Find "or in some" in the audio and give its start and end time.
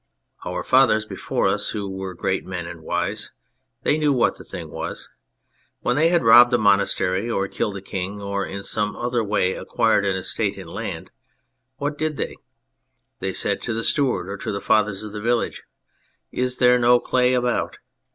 8.19-8.95